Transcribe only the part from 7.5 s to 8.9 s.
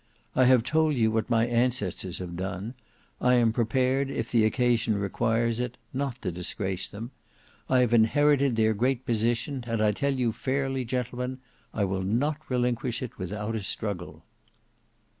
I have inherited their